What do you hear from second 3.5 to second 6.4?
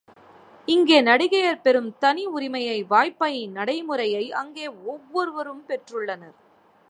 நடைமுறையை அங்கே ஒவ்வொருவரும் பெற்றுள்ளனர்.